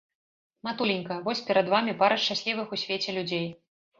Матуленька, 0.67 1.17
вось 1.27 1.41
перад 1.51 1.69
вамі 1.75 1.93
пара 2.01 2.17
шчаслівых 2.23 2.67
у 2.79 2.79
свеце 2.85 3.15
людзей. 3.21 3.47